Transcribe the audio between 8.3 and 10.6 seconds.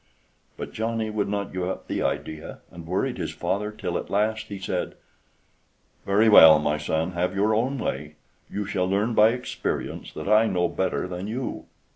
You shall learn by experience that I